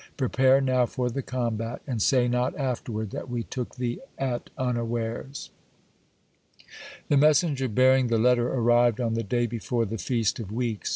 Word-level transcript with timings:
Prepare 0.17 0.61
now 0.61 0.87
for 0.87 1.11
the 1.11 1.21
combat, 1.21 1.83
and 1.85 2.01
say 2.01 2.27
not 2.27 2.57
afterward 2.57 3.11
that 3.11 3.29
we 3.29 3.43
took 3.43 3.75
thee 3.75 3.99
at 4.17 4.49
unawares." 4.57 5.51
The 7.09 7.17
messenger 7.17 7.67
bearing 7.69 8.07
the 8.07 8.17
letter 8.17 8.47
arrived 8.47 8.99
on 8.99 9.13
the 9.13 9.21
day 9.21 9.45
before 9.45 9.85
the 9.85 9.99
Feast 9.99 10.39
of 10.39 10.51
Weeks. 10.51 10.89